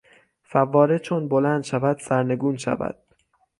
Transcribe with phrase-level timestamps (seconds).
[0.43, 2.95] فواره چون بلند شود سرنگون شود.